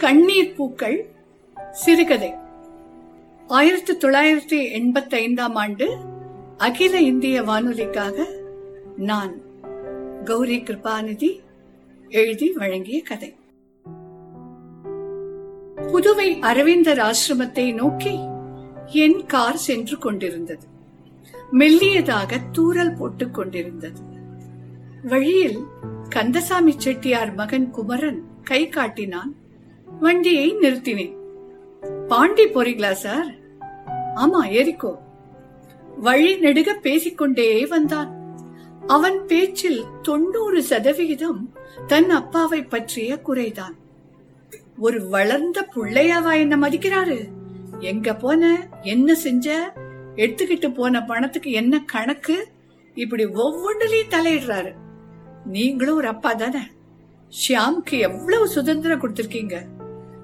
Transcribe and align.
கண்ணீர் 0.00 0.54
பூக்கள் 0.54 1.08
சிறுகதை. 1.72 2.34
ஆயிரத்தி 3.46 3.96
தொள்ளாயிரத்தி 3.96 4.72
எண்பத்தி 4.78 5.14
ஐந்தாம் 5.14 5.54
ஆண்டு 5.54 5.96
அகில 6.58 7.00
இந்திய 7.00 7.42
வானொலிக்காக 7.42 8.24
நான் 8.96 9.40
கௌரி 10.24 10.58
கிருபாநிதி 10.58 11.40
எழுதி 12.08 12.52
வழங்கிய 12.52 13.02
கதை. 13.02 13.36
புதுவை 15.76 16.40
அரவிந்தர் 16.40 16.98
ஆசிரமத்தை 16.98 17.74
நோக்கி 17.74 18.18
என் 18.86 19.26
கார் 19.26 19.56
சென்று 19.56 19.98
கொண்டிருந்தது. 19.98 20.66
மெல்லியதாக 21.52 22.36
தூரல் 22.52 22.94
போட்டுக் 22.94 23.34
கொண்டிருந்தது. 23.34 24.00
வழியில் 25.02 25.58
கந்தசாமி 26.08 26.74
செட்டியார் 26.76 27.34
மகன் 27.34 27.70
குமரன் 27.70 28.24
கை 28.42 28.68
காட்டினான். 28.68 29.39
வண்டியை 30.00 30.54
நிறுத்தினேன். 30.54 31.14
பாண்டி 32.08 32.44
போறீங்களா 32.44 32.92
சார்? 32.92 33.26
ஆமா 34.14 34.42
ஏறிக்கோ. 34.42 34.94
வழி 36.00 36.34
நெடுக 36.34 36.74
பேசிக்கொண்டே 36.74 37.66
வந்தான். 37.66 38.18
அவன் 38.86 39.26
பேச்சில் 39.26 39.84
தொண்ணூறு 40.02 40.62
சதவிகிதம் 40.62 41.52
தன் 41.86 42.10
அப்பாவை 42.10 42.62
பற்றிய 42.62 43.20
குறைதான். 43.26 43.76
ஒரு 44.78 45.08
வளர்ந்த 45.08 45.68
புள்ளையாவா 45.74 46.38
என்ன 46.38 46.56
மதிக்கிறாரு? 46.56 47.28
எங்க 47.78 48.14
போன 48.14 48.68
என்ன 48.82 49.14
செஞ்ச 49.14 49.72
எடுத்துக்கிட்டு 50.16 50.74
போன 50.74 51.04
பணத்துக்கு 51.04 51.50
என்ன 51.50 51.84
கணக்கு? 51.86 52.48
இப்படி 52.94 53.26
ஒவ்வொன்றுலயும் 53.26 54.10
தலையிடுறாரு. 54.10 54.72
நீங்களும் 55.44 55.96
ஒரு 55.96 56.08
அப்பா 56.08 56.32
தானே. 56.32 56.60
ஷியாம்க்கு 57.30 57.98
எவ்வளவு 57.98 58.48
சுதந்திரம் 58.48 59.00
கொடுத்திருக்கீங்க? 59.00 59.56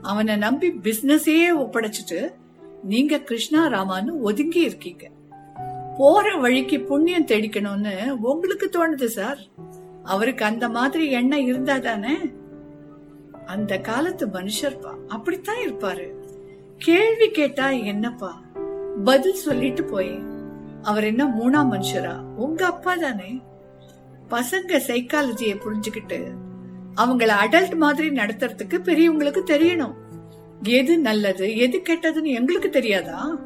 அவனை 0.06 0.36
நம்பி 0.36 0.70
பிசினஸையே 0.70 1.46
ஒப்படைச்சிட்டு 1.56 2.34
நீங்க 2.82 3.18
கிருஷ்ணா 3.18 3.66
ராமான்னு 3.66 4.20
ஒதுங்கி 4.20 4.60
இருக்கீங்க. 4.60 5.10
போற 5.96 6.36
வழிக்கு 6.36 6.80
புண்ணியம் 6.80 7.26
தேடிக்கணும்னு 7.26 8.08
உங்களுக்கு 8.08 8.70
தோணுது 8.72 9.04
சார். 9.04 9.38
அவருக்கு 10.04 10.44
அந்த 10.44 10.68
மாதிரி 10.68 11.10
எண்ணம் 11.10 11.46
இருந்தா 11.46 11.78
தானே? 11.78 12.16
அந்த 13.46 13.78
காலத்து 13.78 14.26
மனுஷர்ப்பா? 14.26 14.94
அப்படித்தான் 15.08 15.62
இருப்பாரு. 15.66 16.14
கேள்வி 16.78 17.30
கேட்டா 17.30 17.70
என்னப்பா? 17.70 18.42
பதில் 19.04 19.34
சொல்லிட்டு 19.34 19.84
போய் 19.84 20.18
அவர் 20.82 21.04
என்ன 21.04 21.26
மூணாம் 21.26 21.72
மனுஷரா? 21.72 22.20
உங்க 22.20 22.66
அப்பா 22.66 22.94
தானே? 22.94 23.42
பசங்க 24.30 24.80
சைக்காலஜியை 24.86 25.60
புரிஞ்சுக்கிட்டு 25.60 26.26
அவங்கள 26.96 27.30
அடல்ட் 27.44 27.76
மாதிரி 27.76 28.08
நடத்துறதுக்கு 28.10 28.78
பெரியவங்களுக்கு 28.78 29.42
தெரியணும். 29.52 29.94
எது 30.62 30.98
நல்லது 30.98 31.56
எது 31.56 31.78
கெட்டதுன்னு 31.78 32.32
எங்களுக்கு 32.38 32.70
தெரியாதா? 32.70 33.38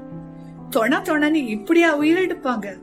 தொண 0.71 0.99
தொணன்னு 0.99 1.35
இப்படியா 1.35 2.01
உயிரெடுப்பாங்க 2.01 2.79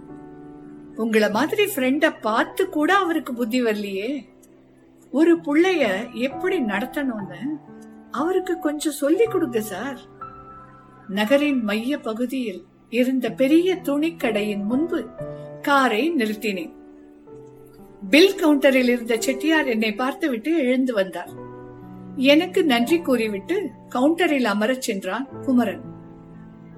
உங்களை 0.96 1.30
மாதிரி 1.30 1.66
ஃப்ரெண்ட 1.66 2.14
பார்த்து 2.22 2.70
கூட 2.70 2.94
அவருக்கு 2.94 3.34
புத்தி 3.34 3.64
வரலையே. 3.64 4.28
ஒரு 5.12 5.36
பிள்ளைய 5.36 6.14
எப்படி 6.14 6.60
நடத்தணும்னு 6.60 7.42
அவருக்கு 8.12 8.60
கொஞ்சம் 8.60 8.94
சொல்லி 8.94 9.26
கொடுங்க 9.26 9.62
சார். 9.62 10.00
நகரின் 11.08 11.64
மைய 11.64 12.00
பகுதியில் 12.00 12.66
இருந்த 12.90 13.30
பெரிய 13.32 13.76
துணிக்கடையின் 13.76 14.64
முன்பு 14.64 15.06
காரை 15.62 16.12
நிறுத்தினேன். 16.16 16.77
பில் 18.10 18.36
கவுண்டரில் 18.36 18.90
இருந்த 18.90 19.20
செட்டியார் 19.20 19.68
என்னை 19.68 19.94
பார்த்துவிட்டு 19.94 20.58
எழுந்து 20.58 20.94
வந்தார். 20.94 21.30
எனக்கு 22.16 22.64
நன்றி 22.64 23.00
கூறிவிட்டு 23.00 23.70
கவுண்டரில் 23.90 24.44
அமரச் 24.44 24.82
சென்றான் 24.82 25.28
குமரன். 25.42 25.82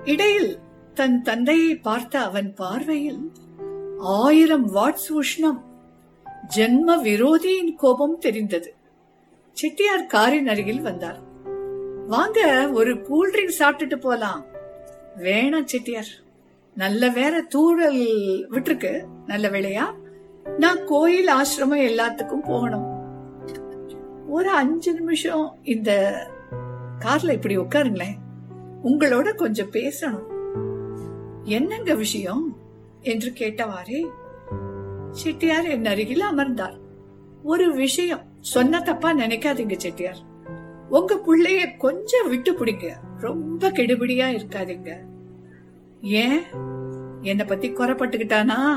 இடையில் 0.05 0.57
தன் 0.93 1.21
தந்தையை 1.21 1.75
பார்த்த 1.75 2.19
அவன் 2.19 2.53
பார்வையில் 2.53 3.31
ஆயிரம் 3.97 4.75
வாட்ஸ் 4.75 5.09
உஷ்ணம் 5.09 5.61
ஜென்ம 6.55 7.03
விரோதியின் 7.03 7.75
கோபம் 7.77 8.17
தெரிந்தது. 8.17 8.75
செட்டியார் 9.53 10.05
காரின் 10.05 10.47
அருகில் 10.47 10.81
வந்தார். 10.81 11.19
வாங்க 12.07 12.69
ஒரு 12.71 12.93
கூல்ட்ரிங்க் 12.93 13.53
சாப்பிட்டுட்டு 13.59 13.95
போலாம். 13.95 14.45
வேணாம் 15.17 15.63
செட்டியார். 15.63 16.07
நல்ல 16.75 17.09
வேற 17.09 17.41
தூழல் 17.41 18.05
விட்டுருக்கு. 18.51 19.03
நல்ல 19.25 19.49
வேலையா 19.49 19.98
நான் 20.59 20.85
கோயில் 20.85 21.29
ஆசிரமம் 21.29 21.85
எல்லாத்துக்கும் 21.87 22.47
போகணும். 22.47 22.87
ஒரு 24.29 24.49
அஞ்சு 24.49 24.93
நிமிஷம் 24.93 25.57
இந்த 25.63 26.13
கார்ல 26.99 27.31
இப்படி 27.31 27.57
உட்காருங்களேன். 27.57 28.17
உங்களோட 28.83 29.35
கொஞ்சம் 29.35 29.71
பேசணும். 29.71 30.23
என்னங்க 31.43 31.93
விஷயம்? 31.93 32.57
என்று 33.01 33.31
கேட்டவாறே 33.31 34.09
செட்டியார் 35.11 35.65
என் 35.65 35.85
அருகில் 35.85 36.21
அமர்ந்தார். 36.21 36.77
ஒரு 37.43 37.73
விஷயம் 37.73 38.21
சொன்ன 38.39 38.81
தப்பா 38.81 39.13
நினைக்காதீங்க 39.13 39.77
செட்டியார். 39.77 40.17
உங்க 40.89 41.15
பிள்ளைய 41.15 41.77
கொஞ்சம் 41.77 42.29
விட்டு 42.29 42.51
பிடிங்க. 42.51 42.93
ரொம்ப 43.17 43.69
கெடுபிடியா 43.69 44.39
இருக்காதீங்க. 44.39 44.95
ஏன்? 46.01 46.41
என்ன 47.21 47.43
பத்தி 47.43 47.71
குறைப்பட்டுக்கிட்டானா? 47.71 48.75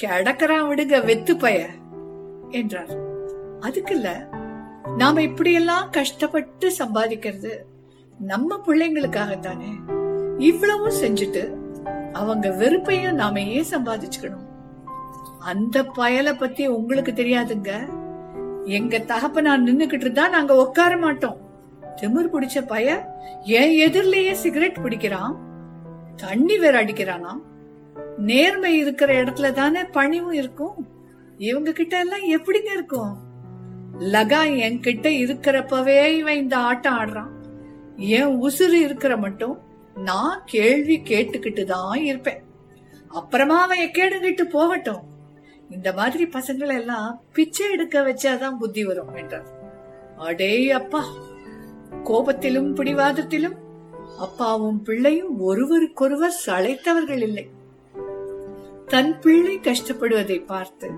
கிடக்கறான் 0.00 0.68
விடுங்க 0.68 1.04
வெத்து 1.04 1.38
பய 1.38 1.66
என்றார். 2.50 2.98
அதுக்குல்ல 3.60 4.08
நாம 4.96 5.22
இப்படியெல்லாம் 5.22 5.90
கஷ்டப்பட்டு 5.90 6.72
சம்பாதிக்கிறது 6.78 7.50
நம்ம 8.18 8.60
பிள்ளைங்களுக்காகத்தானே? 8.66 10.00
இவ்வளவும் 10.38 11.02
செஞ்சுட்டு 11.02 11.54
அவங்க 12.12 12.48
வெறுப்பையும் 12.48 13.14
நாம 13.14 13.40
ஏன் 13.40 13.64
சம்பாதிச்சுக்கணும். 13.70 14.46
அந்த 15.38 15.82
பயலை 15.82 16.38
பத்தி 16.38 16.66
உங்களுக்கு 16.66 17.12
தெரியாதுங்க. 17.12 17.88
எங்க 18.64 18.98
நான் 19.42 19.64
நின்னுகிட்டு 19.64 19.94
இருந்தா 19.94 20.28
நாங்க 20.28 20.66
உட்கார 20.66 20.96
மாட்டோம். 20.96 21.36
திமிர் 21.96 22.30
பிடிச்ச 22.32 22.66
பய 22.66 23.14
என் 23.42 23.90
எதிரிலேயே 23.90 24.32
சிகரெட் 24.32 24.76
பிடிக்கிறான். 24.76 25.36
தண்ணி 26.16 26.58
வேற 26.58 26.84
அடிக்கிறானா 26.84 27.38
நேர்மை 28.16 28.78
இருக்கிற 28.78 29.24
இடத்துல 29.24 29.52
தானே 29.52 29.84
பணிவும் 29.84 30.32
இருக்கும். 30.32 30.88
இவங்க 31.38 31.72
கிட்ட 31.72 31.98
எல்லாம் 31.98 32.24
எப்படிங்க 32.24 32.72
இருக்கும்? 32.72 33.16
லகா 33.98 34.40
என்கிட்ட 34.58 35.08
இருக்கிறப்பவே 35.24 36.06
இவன் 36.06 36.36
இந்த 36.36 36.56
ஆட்டம் 36.56 36.98
ஆடுறான். 36.98 37.32
என் 37.96 38.42
உசுறு 38.42 38.72
இருக்கிற 38.72 39.16
மட்டும் 39.16 39.58
நான் 39.94 40.42
கேள்வி 40.46 41.00
கேட்டுக்கிட்டு 41.04 41.64
தான் 41.64 42.02
இருப்பேன். 42.02 42.42
அப்புறமா 43.08 43.62
அவன் 43.62 43.78
கேடுகிட்டு 43.78 44.42
போகட்டும். 44.42 45.02
இந்த 45.70 45.92
மாதிரி 45.92 46.24
பசங்களை 46.24 46.74
எல்லாம் 46.78 47.20
பிச்சை 47.32 47.70
எடுக்க 47.70 48.00
வச்சாதான் 48.00 48.58
புத்தி 48.58 48.84
வரும் 48.84 49.14
என்றார். 49.14 49.46
அடே 50.16 50.70
அப்பா 50.70 51.04
கோபத்திலும் 52.04 52.74
பிடிவாதத்திலும் 52.74 53.56
அப்பாவும் 54.18 54.82
பிள்ளையும் 54.82 55.40
ஒருவருக்கொருவர் 55.40 56.40
சளைத்தவர்கள் 56.46 57.22
இல்லை. 57.22 57.50
தன் 58.94 59.20
பிள்ளை 59.20 59.60
கஷ்டப்படுவதை 59.60 60.44
பார்த்து 60.44 60.90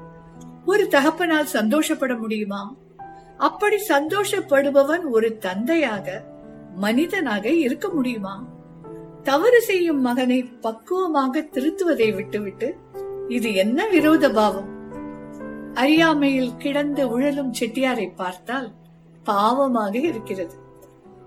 ஒரு 0.64 0.88
தகப்பனால் 0.90 1.44
சந்தோஷப்பட 1.44 2.14
முடியுமா 2.14 2.76
அப்படி 3.36 3.76
சந்தோஷப்படுபவன் 3.88 5.00
ஒரு 5.10 5.38
தந்தையாக 5.38 6.24
மனிதனாக 6.76 7.50
இருக்க 7.50 7.88
முடியுமா? 7.88 8.46
தவறு 9.22 9.60
செய்யும் 9.60 10.00
மகனை 10.00 10.44
பக்குவமாக 10.60 11.40
திருத்துவதை 11.40 12.14
விட்டுவிட்டு 12.14 12.76
இது 13.28 13.54
என்ன 13.54 13.88
விரோத 13.88 14.30
பாவம்? 14.30 14.68
அறியாமையில் 15.74 16.56
கிடந்து 16.56 17.08
உழலும் 17.08 17.52
செட்டியாரை 17.52 18.14
பார்த்தால் 18.14 18.74
பாவமாக 19.26 19.94
இருக்கிறது. 19.98 20.54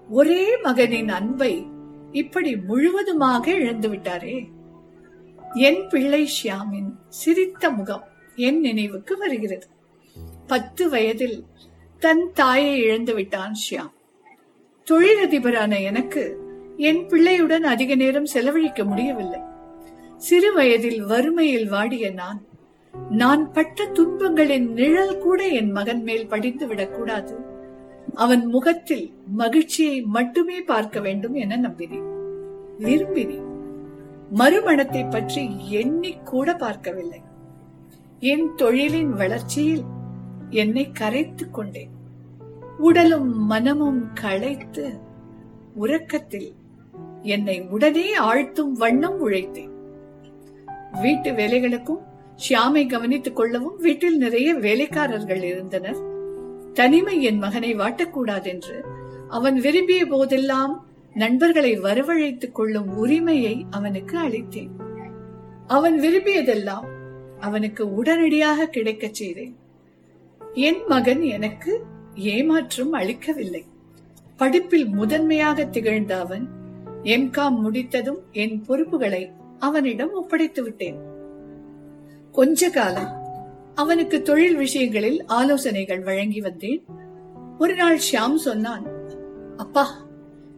ஒரே 0.10 0.58
மகனின் 0.58 1.10
அன்பை 1.10 1.68
இப்படி 2.12 2.56
முழுவதுமாக 2.56 3.52
இழந்து 3.52 3.90
விட்டாரே 3.90 4.52
என் 5.54 5.88
பிள்ளை 5.90 6.30
ஷியாமின் 6.30 6.92
சிரித்த 7.10 7.70
முகம் 7.70 8.04
என் 8.36 8.60
நினைவுக்கு 8.60 9.18
வருகிறது. 9.18 9.68
பத்து 10.48 10.90
வயதில் 10.90 11.46
தன் 12.00 12.32
தாயை 12.34 12.78
இழந்து 12.78 13.14
விட்டான் 13.14 13.54
ஷியாம். 13.70 13.94
தொழிலதிபரான 14.92 15.82
எனக்கு 15.82 16.38
என் 16.78 17.08
பிள்ளையுடன் 17.08 17.60
அதிக 17.60 17.96
நேரம் 17.96 18.26
செலவழிக்க 18.26 18.84
முடியவில்லை. 18.84 19.40
சிறு 20.18 20.54
வயதில் 20.54 21.04
வறுமையில் 21.04 21.70
வாடிய 21.70 22.12
நான் 22.12 22.48
நான் 23.10 23.52
பட்ட 23.52 23.86
துன்பங்களின் 23.86 24.68
நிழல் 24.68 25.18
கூட 25.18 25.48
என் 25.48 25.72
மகன் 25.72 26.04
மேல் 26.04 26.28
படிந்து 26.28 26.68
விடக்கூடாது 26.68 27.38
அவன் 28.14 28.46
முகத்தில் 28.46 29.14
மகிழ்ச்சியை 29.28 30.02
மட்டுமே 30.02 30.62
பார்க்க 30.62 31.00
வேண்டும் 31.00 31.34
என 31.34 31.58
நம்பினேன். 31.58 32.10
விரும்பினேன். 32.80 33.49
மறுமணத்தை 34.32 35.06
பற்றி 35.06 35.70
எண்ணி 35.70 36.18
கூட 36.18 36.56
பார்க்கவில்லை. 36.56 37.22
என் 38.20 38.50
தொழிலின் 38.56 39.10
வளர்ச்சியில் 39.10 39.84
என்னை 40.50 40.92
கரைத்துக் 40.92 41.54
கொண்டேன். 41.54 41.90
உடலும் 42.78 43.46
மனமும் 43.46 44.14
களைத்து 44.14 45.00
உறக்கத்தில் 45.76 46.56
என்னை 47.22 47.62
உடனே 47.62 48.20
ஆழ்த்தும் 48.20 48.72
வண்ணம் 48.72 49.30
உழைத்தேன். 49.30 49.70
வீட்டு 51.02 51.32
வேலைகளுக்கும் 51.32 52.00
ஷியாமை 52.50 52.90
கவனித்துக் 52.90 53.36
கொள்ளவும் 53.36 53.78
வீட்டில் 53.78 54.18
நிறைய 54.18 54.54
வேலைக்காரர்கள் 54.54 55.44
இருந்தனர். 55.44 55.98
தனிமை 56.74 57.22
என் 57.22 57.38
மகனை 57.38 57.76
வாட்டக்கூடாதென்று 57.76 58.82
அவன் 59.30 59.56
விரும்பிய 59.56 60.06
போதெல்லாம் 60.06 60.89
நண்பர்களை 61.14 61.80
வரவழைத்துக் 61.80 62.52
கொள்ளும் 62.52 62.98
உரிமையை 62.98 63.66
அவனுக்கு 63.70 64.18
அளித்தேன். 64.18 64.70
அவன் 65.68 66.00
விரும்பியதெல்லாம் 66.00 66.86
அவனுக்கு 67.40 67.94
உடனடியாக 67.94 68.68
கிடைக்கச் 68.68 69.14
செய்தேன். 69.14 69.56
என் 70.54 70.86
மகன் 70.88 71.22
எனக்கு 71.22 71.84
ஏமாற்றம் 72.16 72.92
அளிக்கவில்லை. 72.92 73.64
படிப்பில் 74.38 74.86
முதன்மையாக 74.86 75.66
திகழ்ந்த 75.66 76.20
அவன் 76.20 76.50
எம்காம் 77.04 77.62
முடித்ததும் 77.62 78.20
என் 78.32 78.62
பொறுப்புகளை 78.62 79.32
அவனிடம் 79.60 80.14
ஒப்படைத்து 80.14 80.64
விட்டேன். 80.64 81.00
கொஞ்ச 82.32 82.70
காலம் 82.70 83.18
அவனுக்கு 83.76 84.22
தொழில் 84.22 84.56
விஷயங்களில் 84.56 85.26
ஆலோசனைகள் 85.26 86.00
வழங்கி 86.00 86.42
வந்தேன். 86.42 86.84
ஒரு 87.60 87.76
நாள் 87.76 88.00
ஷியாம் 88.12 88.36
சொன்னான் 88.36 88.86
அப்பா 89.58 90.08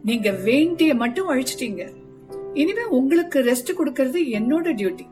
நீங்க 0.04 0.30
வேண்டிய 0.30 0.94
மட்டும் 0.94 1.30
அழிச்சிட்டீங்க. 1.30 1.82
இனிமே 2.54 2.84
உங்களுக்கு 2.84 3.40
ரெஸ்ட் 3.40 3.78
கொடுக்கறது 3.78 4.20
என்னோட 4.38 4.68
டியூட்டி 4.78 5.06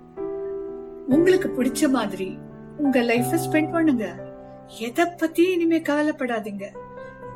உங்களுக்கு 1.08 1.48
பிடிச்ச 1.48 1.90
மாதிரி 1.90 2.38
உங்க 2.76 3.00
லைஃப 3.00 3.38
ஸ்பெண்ட் 3.46 3.70
பண்ணுங்க. 3.70 4.34
எதை 4.80 5.04
பத்தி 5.18 5.52
இனிமே 5.52 5.78
கவலைப்படாதீங்க. 5.78 6.64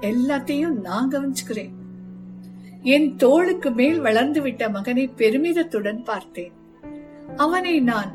எல்லாத்தையும் 0.00 0.80
நான் 0.80 1.10
கவனிச்சுக்கிறேன். 1.10 1.72
என் 2.82 3.16
தோளுக்கு 3.16 3.70
மேல் 3.70 4.00
வளர்ந்து 4.00 4.42
விட்ட 4.42 4.68
மகனை 4.68 5.10
பெருமிதத்துடன் 5.16 6.04
பார்த்தேன். 6.04 6.52
அவனை 7.36 7.80
நான் 7.80 8.12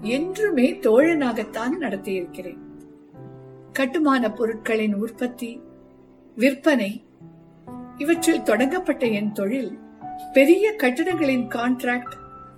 என்றுமே 0.00 0.72
தோழனாகத்தான் 0.72 1.74
நடத்தியிருக்கிறேன். 1.80 2.62
கட்டுமான 3.72 4.32
பொருட்களின் 4.32 4.94
உற்பத்தி 4.94 5.60
விற்பனை 6.36 7.04
இவற்றில் 7.98 8.42
தொடங்கப்பட்ட 8.42 9.06
என் 9.06 9.32
தொழில் 9.32 9.78
பெரிய 10.32 10.74
கட்டடங்களின் 10.78 11.48
கான்ட்ராக்ட் 11.48 12.12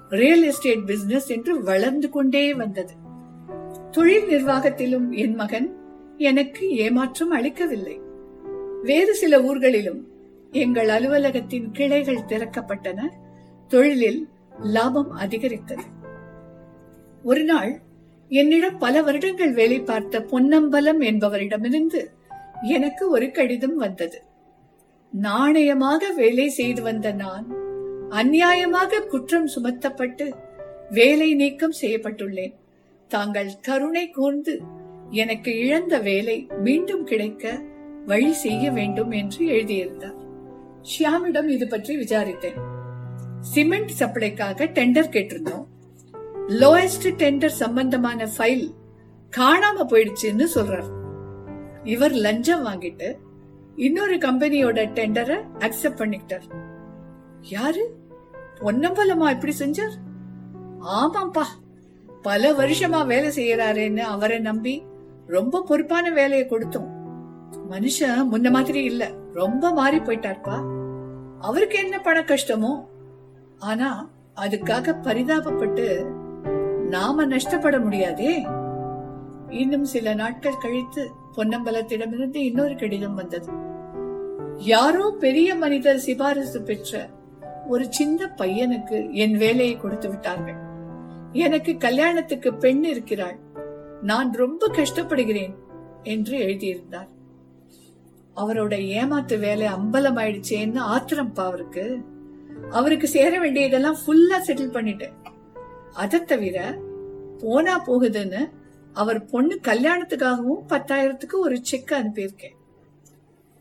ரியல் 0.08 0.42
எஸ்டேட் 0.42 0.86
பிசினஸ் 0.86 1.28
என்று 1.28 1.62
வளர்ந்து 1.62 2.10
கொண்டே 2.10 2.54
வந்தது. 2.54 2.94
தொழில் 3.90 4.26
நிர்வாகத்திலும் 4.26 5.10
என் 5.10 5.34
மகன் 5.34 5.76
எனக்கு 6.16 6.70
ஏமாற்றம் 6.70 7.30
அளிக்கவில்லை. 7.30 8.00
வேறு 8.82 9.14
சில 9.14 9.42
ஊர்களிலும் 9.42 10.06
எங்கள் 10.50 10.88
அலுவலகத்தின் 10.88 11.70
கிளைகள் 11.70 12.26
திறக்கப்பட்டன. 12.28 13.08
தொழிலில் 13.68 14.28
லாபம் 14.62 15.10
அதிகரித்தது. 15.10 15.82
ஒரு 17.22 17.44
நாள் 17.44 17.80
என்னிடம் 18.28 18.78
பல 18.78 19.02
வருடங்கள் 19.02 19.52
வேலை 19.52 19.80
பார்த்த 19.80 20.20
பொன்னம்பலம் 20.20 21.00
என்பவரிடமிருந்து 21.00 22.06
எனக்கு 22.62 23.10
ஒரு 23.10 23.30
கடிதம் 23.30 23.76
வந்தது. 23.76 24.22
நாணயமாக 25.12 26.14
வேலை 26.16 26.48
செய்து 26.48 26.82
வந்த 26.82 27.10
நான் 27.12 27.46
அந்நியாயமாக 28.10 29.06
குற்றம் 29.06 29.46
சுமத்தப்பட்டு 29.46 30.26
வேலை 30.90 31.34
நீக்கம் 31.34 31.76
செய்யப்பட்டுள்ளேன். 31.80 32.54
தாங்கள் 33.10 33.50
கருணை 33.60 34.10
கூர்ந்து 34.10 34.54
எனக்கு 35.10 35.50
இழந்த 35.58 35.98
வேலை 35.98 36.36
மீண்டும் 36.64 37.04
கிடைக்க 37.04 37.54
வழி 38.06 38.32
செய்ய 38.32 38.70
வேண்டும் 38.70 39.10
என்று 39.10 39.46
எழுதியிருந்தார். 39.46 40.18
ஷியாமிடம் 40.90 41.48
இது 41.48 41.66
பற்றி 41.66 41.96
விசாரித்தேன். 41.96 42.58
சிமெண்ட் 43.40 43.92
சப்ளைக்காக 43.98 44.68
டெண்டர் 44.78 45.12
கேட்டிருந்தோம். 45.16 45.66
லோயஸ்ட் 46.62 47.08
டெண்டர் 47.22 47.58
சம்பந்தமான 47.62 48.28
ஃபைல் 48.36 48.66
காணாம 49.32 49.86
போயிடுச்சுன்னு 49.90 50.46
சொல்றார். 50.54 50.90
இவர் 51.84 52.14
லஞ்சம் 52.26 52.66
வாங்கிட்டு 52.66 53.08
இன்னொரு 53.76 54.16
கம்பெனியோட 54.16 54.78
டெண்டரை 54.94 55.44
அக்செப்ட் 55.58 55.80
பண்ணிக்கிட்டார். 55.82 56.42
யாரு? 57.40 57.96
பொன்னம்பலமா 58.58 59.30
இப்படி 59.30 59.54
செஞ்சார்? 59.58 59.92
ஆமாப்பா 60.80 61.42
பல 62.22 62.52
வருஷமா 62.52 63.06
வேலை 63.06 63.30
செய்யறாருன்னு 63.30 63.98
அவரை 63.98 64.38
நம்பி 64.38 64.82
ரொம்ப 65.26 65.62
பொறுப்பான 65.62 66.10
வேலையை 66.10 66.48
கொடுத்தோம். 66.48 66.88
மனுஷன் 67.70 68.26
முன்ன 68.32 68.50
மாதிரி 68.50 68.82
இல்ல. 68.82 69.10
ரொம்ப 69.32 69.72
மாறி 69.72 69.98
போயிட்டார்ப்பா. 69.98 70.56
அவருக்கு 71.40 71.78
என்ன 71.78 72.00
பண 72.00 72.20
கஷ்டமோ? 72.20 72.84
ஆனா 73.58 74.08
அதுக்காக 74.36 74.94
பரிதாபப்பட்டு 75.02 76.04
நாம 76.88 77.26
நஷ்டப்பட 77.26 77.82
முடியாதே. 77.82 78.46
இன்னும் 79.48 79.84
சில 79.84 80.14
நாட்கள் 80.14 80.58
கழித்து 80.60 81.10
பொன்னம்பலத்திடமிருந்து 81.36 82.36
இன்னொரு 82.36 82.76
கடிதம் 82.76 83.14
வந்தது. 83.14 83.52
யாரோ 84.56 85.16
பெரிய 85.18 85.54
மனிதர் 85.54 85.98
சிபாரிசு 85.98 86.62
பெற்ற 86.62 87.08
ஒரு 87.66 87.86
சின்ன 87.88 88.34
பையனுக்கு 88.36 89.12
என் 89.12 89.36
வேலையை 89.36 89.76
கொடுத்து 89.76 90.08
விட்டார்கள். 90.08 90.56
எனக்கு 91.32 91.76
கல்யாணத்துக்கு 91.76 92.54
பெண் 92.54 92.84
இருக்கிறாள். 92.84 93.38
நான் 94.02 94.32
ரொம்ப 94.32 94.68
கஷ்டப்படுகிறேன் 94.68 95.54
என்று 96.02 96.38
எழுதியிருந்தார். 96.38 97.08
அவரோட 98.36 98.74
ஏமாத்து 98.96 99.38
வேலை 99.38 99.66
அம்பலம் 99.66 100.18
ஆயிடுச்சேன்னு 100.22 100.80
ஆத்திரம்ப்பா 100.94 101.44
அவருக்கு. 101.44 101.98
அவருக்கு 102.70 103.08
சேர 103.08 103.38
வேண்டியதெல்லாம் 103.38 103.96
ஃபுல்லா 104.06 104.38
செட்டில் 104.46 104.74
பண்ணிட்டேன். 104.74 105.14
அதை 105.92 106.24
தவிர 106.24 106.78
போனா 107.38 107.84
போகுதுன்னு 107.84 108.50
அவர் 108.96 109.24
பொண்ணு 109.24 109.58
கல்யாணத்துக்காகவும் 109.62 110.62
பத்தாயிரத்துக்கு 110.68 111.32
ஒரு 111.32 111.64
செக் 111.64 111.90
அனுப்பியிருக்கேன் 111.90 112.56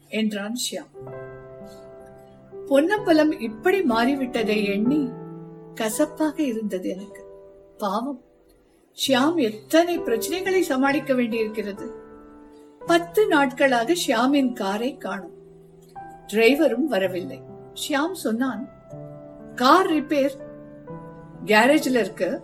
என்றான் 0.10 0.56
ஷியாம். 0.56 1.12
பொன்னம்பலம் 2.68 3.40
இப்படி 3.40 3.82
மாறிவிட்டதை 3.82 4.66
எண்ணி 4.66 5.10
கசப்பாக 5.76 6.44
இருந்தது 6.44 6.90
எனக்கு. 6.90 7.24
பாவம் 7.78 8.22
ஷியாம் 9.08 9.36
எத்தனை 9.36 10.00
பிரச்சனைகளை 10.00 10.60
சமாளிக்க 10.60 11.14
வேண்டியிருக்கிறது. 11.14 11.94
பத்து 12.86 13.28
நாட்களாக 13.28 13.94
ஷியாமின் 14.08 14.54
காரை 14.54 14.98
காணும். 14.98 15.34
டிரைவரும் 16.28 16.88
வரவில்லை. 16.88 17.42
ஷியாம் 17.74 18.14
சொன்னான் 18.14 18.70
கார் 19.56 19.90
ரிப்பேர். 19.92 20.38
கேரேஜ்ல 21.46 22.00
இருக்கு. 22.00 22.42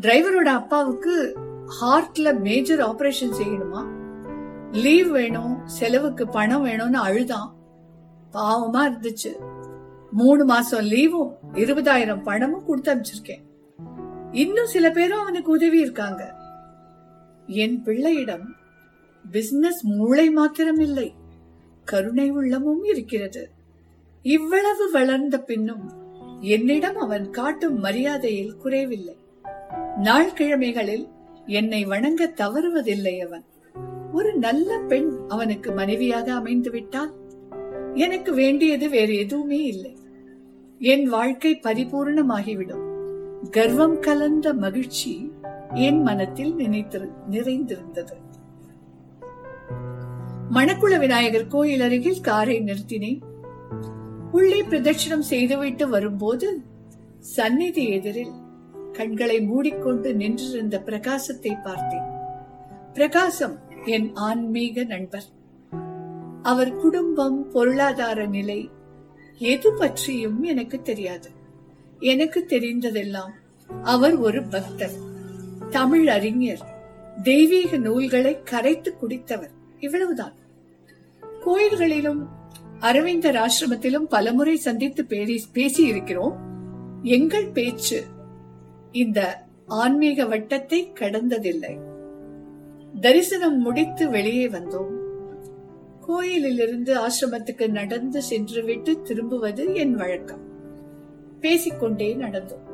டிரைவரோட 0.00 0.50
அப்பாவுக்கு 0.52 1.36
ஹார்ட்ல 1.80 2.38
மேஜர் 2.38 2.78
ஆபரேஷன் 2.78 3.34
செய்யணுமா? 3.38 3.86
லீவ் 4.72 5.10
வேணும் 5.10 5.66
செலவுக்கு 5.66 6.28
பணம் 6.28 6.66
வேணும்னு 6.66 6.92
அழுதான். 6.92 7.54
பாவமா 8.32 8.90
இருந்துச்சு. 8.90 9.32
மூணு 10.10 10.44
மாசம் 10.44 10.80
லீவும் 10.80 11.34
இருபதாயிரம் 11.52 12.22
பணமும் 12.22 12.66
கொடுத்து 12.66 12.94
அனுப்பிச்சிருக்கேன். 12.94 13.42
இன்னும் 14.32 14.66
சில 14.66 14.90
பேரும் 14.90 15.20
அவனுக்கு 15.20 15.50
உதவி 15.50 15.80
இருக்காங்க. 15.80 16.34
என் 17.46 17.82
பிள்ளையிடம் 17.82 18.54
பிசினஸ் 19.30 19.84
மூளை 19.84 20.30
மாத்திரம் 20.30 20.78
இல்லை 20.78 21.14
கருணை 21.84 22.30
உள்ளமும் 22.30 22.84
இருக்கிறது. 22.84 23.50
இவ்வளவு 24.22 24.90
வளர்ந்த 24.90 25.38
பின்னும் 25.38 25.92
என்னிடம் 26.40 26.96
அவன் 26.96 27.30
காட்டும் 27.30 27.78
மரியாதையில் 27.78 28.56
குறைவில்லை. 28.56 29.16
நாள் 29.96 30.32
கிழமைகளில் 30.32 31.08
என்னை 31.52 31.84
வணங்க 31.84 32.32
தவறுவதில்லை 32.36 33.18
அவன். 33.18 33.44
ஒரு 34.12 34.34
நல்ல 34.34 34.78
பெண் 34.78 35.10
அவனுக்கு 35.28 35.72
மனைவியாக 35.72 36.34
அமைந்து 36.34 36.70
விட்டால் 36.70 37.12
எனக்கு 37.94 38.34
வேண்டியது 38.34 38.88
வேறு 38.88 39.14
எதுவுமே 39.16 39.62
இல்லை. 39.62 39.96
என் 40.78 41.06
வாழ்க்கை 41.08 41.60
பரிபூர்ணமாகிவிடும். 41.62 42.84
கர்வம் 43.50 43.98
கலந்த 43.98 44.54
மகிழ்ச்சி 44.54 45.32
என் 45.74 46.02
மனத்தில் 46.02 46.54
நினைத்திரு 46.56 47.08
நிறைந்திருந்தது. 47.26 48.16
மணக்குள 50.54 50.98
விநாயகர் 50.98 51.46
கோயில் 51.46 51.80
அருகில் 51.80 52.20
காரை 52.20 52.60
நிறுத்தினேன். 52.60 53.20
உள்ளே 54.32 54.62
பிரதட்சணம் 54.62 55.22
செய்துவிட்டு 55.22 55.88
வரும்போது 55.88 56.60
சந்நிதி 57.18 57.88
எதிரில் 57.88 58.40
கண்களை 58.92 59.40
மூடிக்கொண்டு 59.40 60.14
நின்றிருந்த 60.14 60.82
பிரகாசத்தை 60.86 61.62
பார்த்தேன். 61.62 62.04
பிரகாசம் 62.92 63.58
என் 63.84 64.14
ஆன்மீக 64.14 64.84
நண்பர். 64.84 65.24
அவர் 66.42 66.76
குடும்பம் 66.76 67.50
பொருளாதார 67.50 68.26
நிலை 68.26 68.70
எது 69.38 69.74
பற்றியும் 69.74 70.42
எனக்கு 70.42 70.82
தெரியாது. 70.82 71.30
எனக்கு 71.98 72.46
தெரிந்ததெல்லாம் 72.48 73.30
அவர் 73.82 74.16
ஒரு 74.16 74.42
பக்தர் 74.42 74.96
தமிழ் 75.70 76.08
அறிஞர் 76.08 76.64
தெய்வீக 77.22 77.76
நூல்களை 77.76 78.42
கரைத்து 78.42 78.94
குடித்தவர். 79.02 79.50
இவ்வளவுதான். 79.78 80.34
கோயில்களிலும் 81.44 82.28
அரவிந்தர் 82.80 83.34
ஆசிரமத்திலும் 83.34 84.08
பலமுறை 84.08 84.56
சந்தித்து 84.56 85.06
பேசி 85.52 85.82
இருக்கிறோம் 85.82 86.50
எங்கள் 87.02 87.46
பேச்சு 87.46 88.04
இந்த 88.92 89.44
ஆன்மீக 89.66 90.24
வட்டத்தை 90.24 90.92
கடந்ததில்லை. 91.00 91.78
தரிசனம் 93.00 93.58
முடித்து 93.58 94.10
வெளியே 94.10 94.48
வந்தோம். 94.48 94.92
கோயிலிலிருந்து 96.00 96.96
ஆசிரமத்துக்கு 96.96 97.68
நடந்து 97.68 98.22
சென்றுவிட்டு 98.22 99.02
திரும்புவது 99.02 99.74
என் 99.74 99.94
வழக்கம். 99.94 100.42
பேசிக்கொண்டே 101.40 102.14
நடந்தோம். 102.14 102.66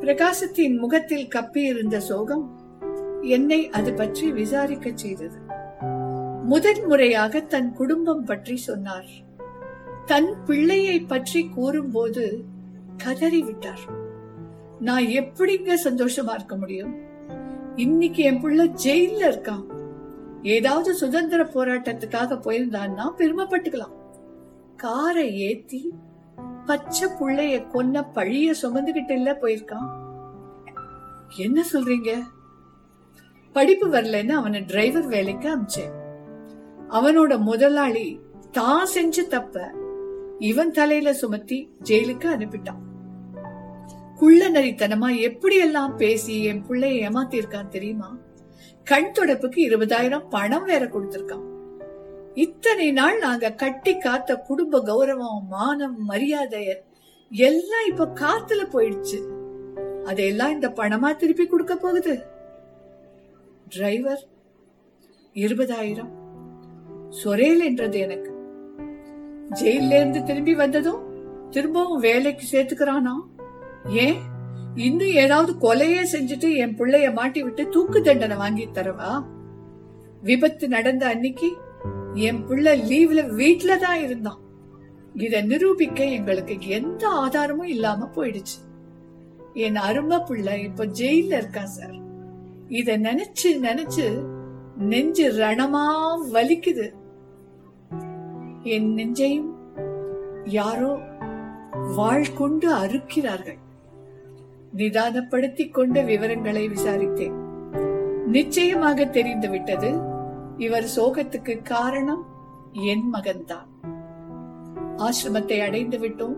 பிரகாசத்தின் 0.00 0.78
முகத்தில் 0.78 1.28
கப்பியிருந்த 1.34 1.96
சோகம் 1.96 2.58
என்னை 3.22 3.68
அது 3.68 3.92
பற்றி 3.92 4.32
விசாரிக்க 4.32 4.90
செய்தது. 4.94 5.38
முதன் 6.44 6.86
முறையாக 6.86 7.40
தன் 7.40 7.72
குடும்பம் 7.72 8.24
பற்றி 8.24 8.56
சொன்னார். 8.56 9.08
தன் 10.06 10.34
பிள்ளையை 10.44 11.00
பற்றி 11.00 11.48
கூறும்போது 11.48 12.44
கதறிவிட்டார். 13.04 14.05
நான் 14.80 15.02
எப்படிங்க 15.02 15.76
சந்தோஷமா 15.84 16.34
இருக்க 16.34 16.56
முடியும்? 16.56 16.94
இன்னைக்கு 17.76 18.22
என் 18.22 18.40
பிள்ளை 18.40 18.70
ஜெயில 18.84 19.18
இருக்கான். 19.18 19.64
ஏதாவது 20.42 20.94
சுதந்திர 20.94 21.44
போராட்டத்துக்காக 21.44 22.40
போயிருந்தான்னா 22.40 23.10
பெருமைப்பட்டுக்கலாம். 23.18 23.92
காரை 24.76 25.38
ஏத்தி 25.38 25.92
பச்சை 26.66 27.08
புள்ளைய 27.08 27.66
கொன்ன 27.66 28.06
பழிய 28.14 28.54
சுமந்துகிட்டு 28.62 29.10
இல்ல 29.10 29.32
போயிருக்கான். 29.32 29.88
என்ன 31.36 31.64
சொல்றீங்க? 31.72 32.22
படிப்பு 33.52 33.88
வரலன்னு 33.88 34.30
அவனை 34.30 34.64
டிரைவர் 34.64 35.06
வேலைக்கு 35.06 35.56
அமிச்சேன். 35.56 35.92
அவனோட 36.88 37.38
முதலாளி 37.38 38.20
தான் 38.52 38.86
செஞ்ச 38.86 39.22
தப்ப 39.22 39.74
இவன் 40.38 40.70
தலையில 40.70 41.12
சுமத்தி 41.12 41.70
ஜெயிலுக்கு 41.84 42.28
அனுப்பிட்டான். 42.30 42.85
குள்ள 44.16 44.48
எப்படியெல்லாம் 44.48 45.96
பேசி 45.96 46.44
என் 46.44 46.64
பிள்ளைய 46.66 47.08
ஏமாத்திருக்கான் 47.08 47.68
தெரியுமா? 47.68 48.16
கண் 48.84 49.12
தொடப்புக்கு 49.18 49.56
இருபதாயிரம் 49.56 50.28
பணம் 50.28 50.64
வேற 50.64 50.86
கொடுத்திருக்கான். 50.86 51.44
இத்தனை 52.34 52.90
நாள் 52.90 53.18
நாங்க 53.18 53.52
கட்டி 53.52 53.98
காத்த 53.98 54.36
குடும்ப 54.36 54.78
கௌரவம் 54.78 55.46
மானம் 55.48 56.04
மரியாதை 56.04 56.82
எல்லாம் 57.30 57.86
இப்ப 57.88 58.06
காத்துல 58.06 58.64
போயிடுச்சு. 58.72 59.18
அதையெல்லாம் 60.02 60.50
இந்த 60.50 60.68
பணமா 60.68 61.16
திருப்பி 61.16 61.46
கொடுக்க 61.46 61.76
போகுது? 61.76 62.22
டிரைவர் 63.68 64.26
இருபதாயிரம். 65.34 66.10
சொரேல் 67.24 67.64
என்றது 67.64 67.98
எனக்கு. 67.98 68.32
ஜெயில 69.54 69.96
இருந்து 69.96 70.22
திரும்பி 70.22 70.54
வந்ததும் 70.54 71.04
திரும்பவும் 71.50 72.00
வேலைக்கு 72.00 72.46
சேர்த்துக்கிறானா? 72.52 73.12
ஏன்? 73.88 74.16
இன்னும் 74.74 75.08
ஏதாவது 75.08 75.52
கொலையே 75.52 76.06
செஞ்சுட்டு 76.12 76.56
என் 76.56 76.76
பிள்ளைய 76.76 77.12
மாட்டி 77.12 77.42
விட்டு 77.42 77.68
தூக்கு 77.68 78.02
தண்டனை 78.02 78.36
வாங்கி 78.36 78.66
தரவா? 78.66 79.26
விபத்து 80.22 80.68
நடந்த 80.68 81.06
அன்னைக்கு 81.06 81.52
என் 82.14 82.46
பிள்ளை 82.46 82.80
லீவ்ல 82.80 83.34
வீட்ல 83.34 83.76
தான் 83.76 84.02
இருந்தான். 84.02 84.40
இத 85.14 85.40
நிரூபிக்க 85.40 86.04
எங்களுக்கு 86.04 86.68
எந்த 86.68 87.08
ஆதாரமும் 87.08 87.66
இல்லாம 87.66 88.08
போயிடுச்சு. 88.16 88.58
என் 89.52 89.76
அருமை 89.76 90.18
பிள்ளை 90.18 90.62
இப்ப 90.62 90.86
ஜெயில 90.86 91.42
இருக்கான் 91.42 91.62
சார்? 91.62 91.94
இத 92.68 92.98
நினைச்சு 92.98 93.44
நினைச்சு 93.44 94.24
நெஞ்சு 94.76 95.32
ரணமா 95.32 96.06
வலிக்குது. 96.32 96.92
என் 98.62 98.94
நெஞ்சையும் 98.94 99.50
யாரோ 100.44 100.98
வாழ் 101.96 102.32
கொண்டு 102.34 102.74
அறுக்கிறார்கள். 102.74 103.58
நிதானப்படுத்திக் 104.76 105.70
கொண்ட 105.70 106.02
விவரங்களை 106.02 106.68
விசாரித்தேன். 106.68 107.34
நிச்சயமாக 108.26 109.06
தெரிந்து 109.06 109.50
விட்டது 109.50 109.98
இவர் 110.56 110.88
சோகத்துக்கு 110.96 111.62
காரணம் 111.62 112.26
என் 112.72 113.04
மகன்தான். 113.12 113.66
ஆசிரமத்தை 114.96 115.60
அடைந்து 115.60 115.98
விட்டோம். 115.98 116.36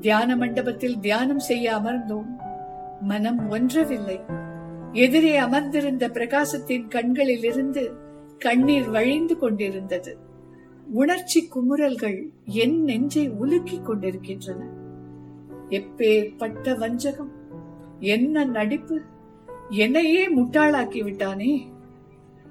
தியான 0.00 0.36
மண்டபத்தில் 0.36 1.00
தியானம் 1.00 1.38
செய்ய 1.38 1.74
அமர்ந்தோம். 1.76 2.26
மனம் 3.00 3.48
ஒன்றவில்லை. 3.48 4.20
எதிரே 4.92 5.36
அமர்ந்திருந்த 5.36 6.08
பிரகாசத்தின் 6.08 6.88
கண்களில் 6.88 7.44
இருந்து 7.44 7.92
கண்ணீர் 8.38 8.88
வழிந்து 8.88 9.38
கொண்டிருந்தது. 9.38 10.18
உணர்ச்சி 10.92 11.48
குமுறல்கள் 11.48 12.28
என் 12.44 12.82
நெஞ்சை 12.82 13.30
உலுக்கிக் 13.30 13.82
கொண்டிருக்கின்றன. 13.82 14.79
எப்பேற்பட்ட 15.70 16.78
வஞ்சகம்? 16.78 17.32
என்ன 18.00 18.44
நடிப்பு? 18.44 19.00
என்னையே 19.68 20.36
முட்டாளாக்கி 20.36 21.02
விட்டானே 21.02 21.68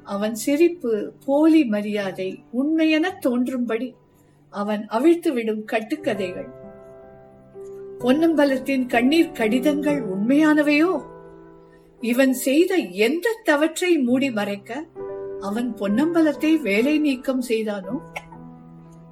அவன் 0.04 0.36
சிரிப்பு 0.36 1.14
போலி 1.26 1.66
மரியாதை 1.66 2.44
உண்மையென 2.54 3.06
தோன்றும்படி 3.20 3.94
அவன் 4.50 4.86
அவிழ்த்து 4.88 5.34
விடும் 5.34 5.66
கட்டுக்கதைகள். 5.72 6.50
பொன்னம்பலத்தின் 8.00 8.86
கண்ணீர் 8.86 9.32
கடிதங்கள் 9.32 10.02
உண்மையானவையோ? 10.08 11.04
இவன் 12.02 12.34
செய்த 12.34 12.76
எந்த 12.76 13.42
தவற்றை 13.44 13.98
மூடி 13.98 14.32
மறைக்க 14.32 14.84
அவன் 15.40 15.74
பொன்னம்பலத்தை 15.74 16.62
வேலை 16.62 17.00
நீக்கம் 17.00 17.42
செய்தானோ? 17.42 17.96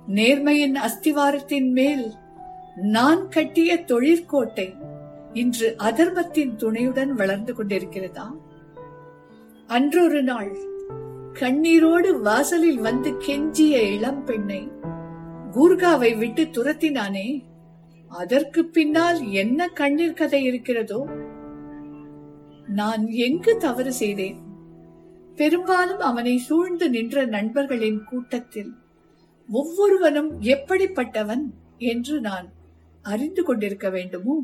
நேர்மையின் 0.07 0.77
அஸ்திவாரத்தின் 0.77 1.69
மேல் 1.71 2.13
நான் 2.81 3.29
கட்டிய 3.29 3.83
தொழிற்கோட்டை 3.83 4.75
இன்று 5.33 5.75
அதர்மத்தின் 5.77 6.55
துணையுடன் 6.55 7.13
வளர்ந்து 7.13 7.53
கொண்டிருக்கிறதா? 7.53 8.37
அன்றொரு 9.67 10.23
நாள் 10.23 10.57
கண்ணீரோடு 11.33 12.21
வாசலில் 12.21 12.79
வந்து 12.79 13.11
கெஞ்சிய 13.11 13.93
இளம் 13.93 14.25
பெண்ணை 14.25 14.71
கூர்காவை 15.51 16.17
விட்டு 16.17 16.43
துரத்தினானே 16.43 17.43
அதற்கு 18.07 18.65
பின்னால் 18.65 19.21
என்ன 19.21 19.67
கண்ணீர் 19.67 20.13
கதை 20.13 20.43
இருக்கிறதோ? 20.43 21.07
நான் 22.67 23.07
எங்கு 23.07 23.57
தவறு 23.57 23.93
செய்தேன்? 23.93 24.37
பெரும்பாலும் 25.35 25.99
அவனை 25.99 26.37
சூழ்ந்து 26.37 26.89
நின்ற 26.89 27.25
நண்பர்களின் 27.25 28.03
கூட்டத்தில் 28.03 28.73
ஒவ்வொருவனும் 29.49 30.41
எப்படிப்பட்டவன்? 30.41 31.43
என்று 31.77 32.19
நான் 32.19 32.55
அறிந்து 33.07 33.43
கொண்டிருக்க 33.43 33.89
வேண்டுமோ? 33.89 34.35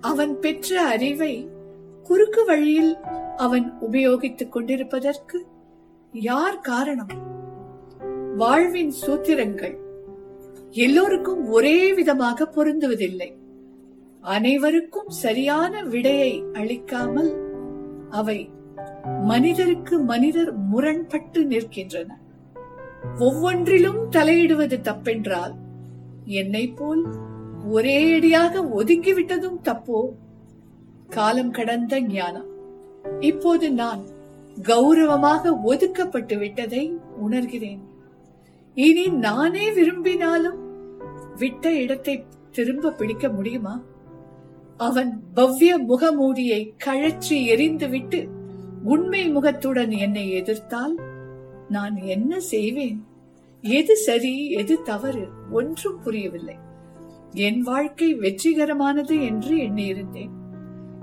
அவன் 0.00 0.38
பெற்ற 0.38 0.82
அறிவை 0.82 1.48
குறுக்கு 2.02 2.44
வழியில் 2.44 2.96
அவன் 3.36 3.66
உபயோகித்துக் 3.90 4.48
கொண்டிருப்பதற்கு 4.48 5.38
யார் 6.12 6.60
காரணம்? 6.60 7.12
வாழ்வின் 8.36 8.92
சூத்திரங்கள் 9.06 9.76
எல்லோருக்கும் 10.70 11.48
ஒரே 11.48 11.92
விதமாக 11.92 12.48
பொருந்துவதில்லை. 12.54 13.30
அனைவருக்கும் 14.20 15.08
சரியான 15.08 15.82
விடையை 15.84 16.44
அளிக்காமல் 16.52 17.32
அவை 18.10 18.50
மனிதருக்கு 19.22 19.98
மனிதர் 19.98 20.52
முரண்பட்டு 20.56 21.40
நிற்கின்றன. 21.44 22.10
ஒவ்வொன்றிலும் 23.18 24.00
தலையிடுவது 24.10 24.76
தப்பென்றால் 24.82 25.54
என்னை 26.24 26.64
போல் 26.68 27.04
ஒரே 27.68 28.14
அடியாக 28.14 28.62
ஒதுங்கிவிட்டதும் 28.62 29.58
தப்போ? 29.64 30.08
காலம் 31.08 31.50
கடந்த 31.50 32.00
ஞானம். 32.00 32.46
இப்போது 33.20 33.72
நான் 33.72 34.02
கௌரவமாக 34.62 35.58
ஒதுக்கப்பட்டு 35.64 36.38
விட்டதை 36.38 36.98
உணர்கிறேன். 37.28 37.78
இனி 38.74 39.06
நானே 39.06 39.72
விரும்பினாலும் 39.72 40.58
விட்ட 41.36 41.72
இடத்தை 41.72 42.24
திரும்ப 42.50 42.90
பிடிக்க 42.90 43.28
முடியுமா? 43.28 43.82
அவன் 44.76 45.22
பவ்ய 45.34 45.78
முகமூடியை 45.88 46.70
கழற்றி 46.76 47.48
எரிந்துவிட்டு 47.50 48.28
உண்மை 48.84 49.28
முகத்துடன் 49.28 49.90
என்னை 49.90 50.30
எதிர்த்தால் 50.30 51.00
நான் 51.68 51.96
என்ன 51.96 52.40
செய்வேன்? 52.40 53.06
எது 53.60 53.96
சரி 53.96 54.50
எது 54.50 54.82
தவறு 54.82 55.28
ஒன்றும் 55.50 56.00
புரியவில்லை. 56.02 56.56
என் 57.32 57.62
வாழ்க்கை 57.62 58.14
வெற்றிகரமானது 58.14 59.22
என்று 59.22 59.56
எண்ணியிருந்தேன். 59.56 60.30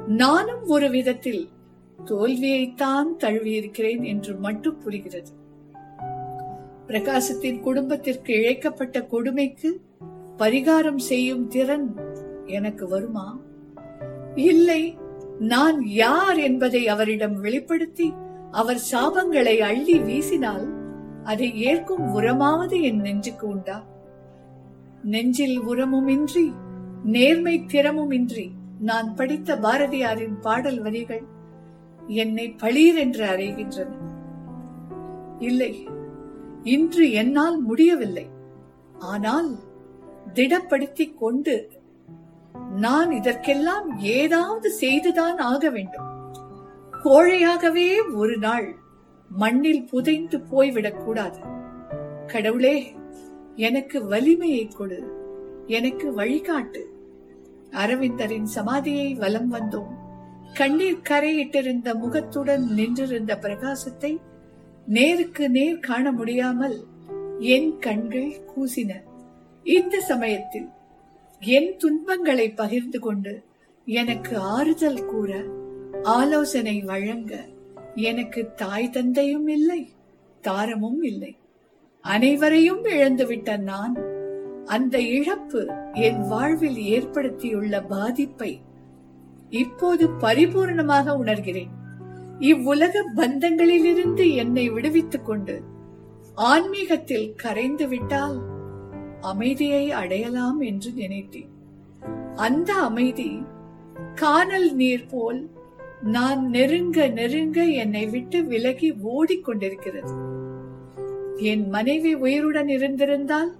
நானும் 0.07 0.65
ஒரு 0.65 0.89
விதத்தில் 0.89 1.49
தோல்வியைத்தான் 2.05 3.07
தழுவியிருக்கிறேன் 3.19 4.03
என்று 4.03 4.35
மட்டும் 4.35 4.79
புரிகிறது. 4.79 5.31
பிரகாசத்தின் 6.87 7.59
குடும்பத்திற்கு 7.59 8.33
இழைக்கப்பட்ட 8.33 9.07
கொடுமைக்கு 9.07 9.81
பரிகாரம் 10.37 10.97
செய்யும் 10.97 11.47
திறன் 11.47 11.95
எனக்கு 12.45 12.87
வருமா? 12.87 13.39
இல்லை 14.35 14.97
நான் 15.39 15.85
யார் 15.85 16.37
என்பதை 16.37 16.87
அவரிடம் 16.87 17.41
வெளிப்படுத்தி 17.41 18.13
அவர் 18.51 18.81
சாபங்களை 18.91 19.57
அள்ளி 19.57 19.99
வீசினால் 19.99 20.67
அதை 21.23 21.55
ஏற்கும் 21.55 22.15
உரமாவது 22.15 22.81
என் 22.81 23.01
நெஞ்சுக்கு 23.01 23.47
உண்டா? 23.47 23.85
நெஞ்சில் 25.03 25.61
உரமுமின்றி 25.61 26.53
நேர்மை 27.03 27.65
திறமுமின்றி 27.67 28.49
நான் 28.79 29.15
படித்த 29.15 29.55
பாரதியாரின் 29.55 30.39
பாடல் 30.41 30.81
வரிகள் 30.81 31.23
என்னை 32.07 32.51
பளீர் 32.51 32.95
என்று 32.95 33.25
அறைகின்றன. 33.25 33.91
இல்லை 35.39 35.87
இன்று 36.63 37.11
என்னால் 37.11 37.61
முடியவில்லை. 37.61 38.29
ஆனால் 38.99 39.55
திடப்படுத்திக் 40.33 41.13
கொண்டு 41.13 41.69
நான் 42.75 43.11
இதற்கெல்லாம் 43.11 43.99
ஏதாவது 43.99 44.71
செய்துதான் 44.71 45.37
ஆக 45.37 45.69
வேண்டும். 45.69 46.05
கோழையாகவே 47.03 48.13
ஒரு 48.13 48.37
நாள் 48.37 48.75
மண்ணில் 49.29 49.85
புதைந்து 49.85 50.37
போய்விடக் 50.37 51.03
கூடாது 51.03 51.39
கடவுளே 52.27 52.96
எனக்கு 53.57 54.05
வலிமையை 54.05 54.67
கொடு. 54.67 54.99
எனக்கு 55.67 56.17
வழிகாட்டு. 56.17 56.81
அரவிந்தரின் 57.71 58.47
சமாதியை 58.55 59.15
வலம் 59.17 59.53
வந்தோம். 59.53 59.91
கண்ணீர் 60.53 61.01
கரையிட்டிருந்த 61.09 61.93
முகத்துடன் 61.93 62.73
நின்றிருந்த 62.73 63.35
பிரகாசத்தை 63.35 64.17
நேருக்கு 64.87 65.49
நேர் 65.49 65.79
காண 65.79 66.11
முடியாமல் 66.11 66.83
என் 67.39 67.77
கண்கள் 67.79 68.35
கூசின. 68.55 68.93
இந்த 69.63 69.99
சமயத்தில் 69.99 70.69
என் 71.39 71.77
துன்பங்களை 71.77 72.49
பகிர்ந்து 72.51 72.99
கொண்டு 72.99 73.43
எனக்கு 73.85 74.37
ஆறுதல் 74.37 75.05
கூற 75.05 75.43
ஆலோசனை 76.03 76.81
வழங்க 76.81 77.45
எனக்கு 77.95 78.53
தாய் 78.55 78.89
தந்தையும் 78.89 79.47
இல்லை 79.47 79.89
தாரமும் 80.41 81.01
இல்லை. 81.01 81.37
அனைவரையும் 82.07 82.83
இழந்துவிட்ட 82.85 83.57
நான் 83.57 83.95
அந்த 84.65 84.99
இழப்பு 84.99 85.61
என் 85.93 86.21
வாழ்வில் 86.27 86.79
ஏற்படுத்தியுள்ள 86.93 87.87
பாதிப்பை 87.87 88.61
இப்போது 89.49 90.07
பரிபூர்ணமாக 90.07 91.15
உணர்கிறேன். 91.23 91.73
இவ்வுலக 92.39 93.03
பந்தங்களிலிருந்து 93.15 94.25
என்னை 94.35 94.69
விடுவித்துக் 94.69 95.25
கொண்டு 95.25 95.55
ஆன்மீகத்தில் 96.35 97.33
கரைந்து 97.35 97.87
விட்டால் 97.87 98.37
அமைதியை 99.21 99.91
அடையலாம் 99.91 100.59
என்று 100.59 100.91
நினைத்தேன். 100.91 101.51
அந்த 102.35 102.73
அமைதி 102.73 103.29
கானல் 104.15 104.69
நீர் 104.73 105.07
போல் 105.09 105.41
நான் 106.01 106.43
நெருங்க 106.49 107.07
நெருங்க 107.07 107.65
என்னை 107.65 108.05
விட்டு 108.05 108.43
விலகி 108.43 108.91
ஓடிக்கொண்டிருக்கிறது. 109.13 110.13
என் 111.41 111.69
மனைவி 111.69 112.13
உயிருடன் 112.13 112.67
இருந்திருந்தால் 112.67 113.55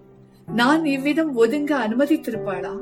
நான் 0.48 0.86
இவ்விதம் 0.86 1.38
ஒதுங்க 1.38 1.70
அனுமதித்திருப்பாளா? 1.70 2.78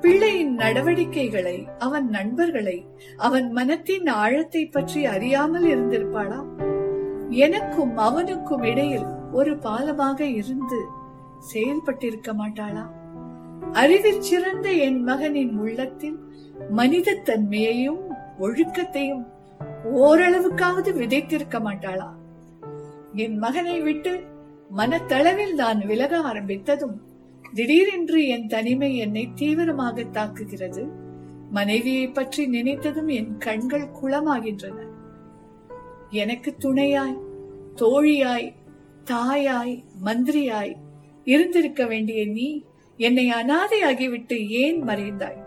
பிள்ளையின் 0.00 0.54
நடவடிக்கைகளை 0.54 1.66
அவன் 1.78 2.08
நண்பர்களை 2.08 2.86
அவன் 3.16 3.52
மனத்தின் 3.52 4.06
ஆழத்தை 4.06 4.66
பற்றி 4.66 5.04
அறியாமல் 5.04 5.64
இருந்திருப்பாளா? 5.64 6.44
எனக்கும் 7.30 7.96
அவனுக்கும் 7.96 8.62
இடையில் 8.62 9.04
ஒரு 9.32 9.56
பாலமாக 9.56 10.20
இருந்து 10.20 10.80
செயல்பட்டிருக்க 11.54 12.32
மாட்டாளா? 12.32 12.90
அறிவில் 13.72 14.20
சிறந்த 14.20 14.72
என் 14.72 15.02
மகனின் 15.02 15.58
உள்ளத்தில் 15.58 16.18
மனித 16.70 17.14
தன்மையையும் 17.14 18.02
ஒழுக்கத்தையும் 18.38 19.26
ஓரளவுக்காவது 19.84 20.92
விதைத்திருக்க 20.92 21.60
மாட்டாளா? 21.60 22.15
என் 23.16 23.36
மகனை 23.38 23.80
விட்டு 23.80 24.22
மனத்தளவில் 24.76 25.52
நான் 25.52 25.86
விலக 25.86 26.18
ஆரம்பித்ததும் 26.18 26.96
திடீரென்று 27.54 28.26
என் 28.26 28.46
தனிமை 28.46 28.96
என்னை 28.96 29.28
தீவிரமாக 29.34 30.02
தாக்குகிறது. 30.02 30.88
மனைவியை 31.50 32.08
பற்றி 32.08 32.46
நினைத்ததும் 32.46 33.08
என் 33.08 33.36
கண்கள் 33.36 33.86
குளமாகின்றன. 34.02 34.78
எனக்கு 36.10 36.54
துணையாய் 36.58 37.18
தோழியாய் 37.76 38.54
தாயாய் 39.04 39.84
மந்திரியாய் 40.04 40.76
இருந்திருக்க 41.24 41.86
வேண்டிய 41.86 42.26
நீ 42.26 42.64
என்னை 42.96 43.30
அனாதையாகிவிட்டு 43.30 44.48
ஏன் 44.48 44.82
மறைந்தாய்? 44.82 45.40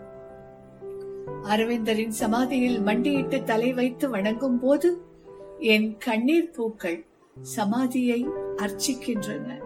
அரவிந்தரின் 1.42 2.14
சமாதியில் 2.22 2.80
மண்டியிட்டு 2.80 3.44
தலை 3.44 3.72
வைத்து 3.72 4.10
வணங்கும் 4.10 4.58
போது 4.58 5.02
என் 5.58 5.96
கண்ணீர் 5.98 6.50
பூக்கள் 6.50 6.98
சமாதியை 7.56 8.26
அர்ச்சிக்கின்றன. 8.56 9.60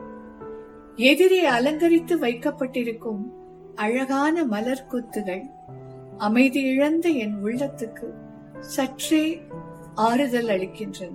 எதிரே 0.96 1.44
அலங்கரித்து 1.44 2.18
வைக்கப்பட்டிருக்கும் 2.18 3.32
அழகான 3.74 4.44
மலர் 4.44 4.86
கொத்துகள் 4.90 5.42
அமைதி 6.18 6.62
இழந்த 6.62 7.08
என் 7.08 7.44
உள்ளத்துக்கு 7.44 8.08
சற்றே 8.60 9.42
ஆறுதல் 9.94 10.46
அளிக்கின்றன. 10.46 11.14